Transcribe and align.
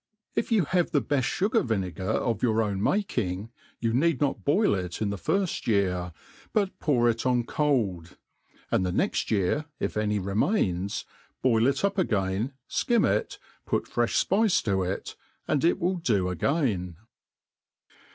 If 0.33 0.51
you 0.51 0.65
hive 0.65 0.89
the 0.89 1.01
beft 1.03 1.29
fugar 1.37 1.63
vinegait 1.63 1.99
of 2.07 2.41
your 2.41 2.63
own 2.63 2.81
making, 2.81 3.51
you 3.79 3.93
need 3.93 4.19
not 4.19 4.43
boil 4.43 4.73
it 4.73 4.93
the 4.93 5.05
firft 5.15 5.65
yeaf, 5.67 6.11
but 6.53 6.79
pour 6.79 7.07
it 7.07 7.23
on 7.23 7.43
cold; 7.43 8.17
and 8.71 8.83
the 8.83 8.91
next 8.91 9.29
year, 9.29 9.65
if 9.79 9.95
any 9.95 10.17
remains, 10.17 11.05
tK>il 11.43 11.69
iC 11.69 11.85
up 11.85 11.97
agaiui 11.97 12.51
ikim 12.67 13.05
it^ 13.05 13.37
put 13.67 13.83
freih 13.85 14.25
fpice 14.25 14.63
to 14.63 14.81
it, 14.81 15.15
and 15.47 15.63
it 15.63 15.77
will 15.79 15.97
do 15.97 16.23
^ain. 16.33 16.95